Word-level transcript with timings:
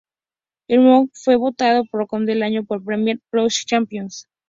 El 0.67 0.83
nocaut 0.83 1.11
fue 1.13 1.35
votado 1.35 1.83
'Knockout 1.85 2.25
del 2.25 2.41
Año' 2.41 2.63
por 2.65 2.83
Premier 2.83 3.19
Boxing 3.31 3.67
Champions. 3.67 4.27